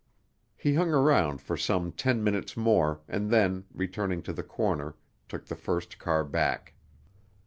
He 0.57 0.73
hung 0.73 0.89
around 0.89 1.41
for 1.43 1.55
some 1.55 1.91
ten 1.91 2.23
minutes 2.23 2.57
more, 2.57 3.01
and 3.07 3.29
then, 3.29 3.65
returning 3.71 4.23
to 4.23 4.33
the 4.33 4.41
corner, 4.41 4.95
took 5.29 5.45
the 5.45 5.55
first 5.55 5.99
car 5.99 6.23
back. 6.23 6.73